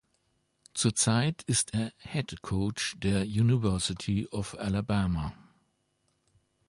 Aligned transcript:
Zurzeit 0.73 1.43
ist 1.43 1.75
er 1.75 1.93
Headcoach 1.99 2.95
der 2.97 3.21
University 3.21 4.27
of 4.31 4.57
Alabama. 4.57 5.31